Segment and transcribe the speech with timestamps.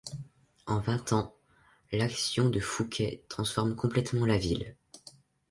[0.65, 1.35] En vingt ans,
[1.91, 4.75] l'action de Fouquet transforme complètement la ville.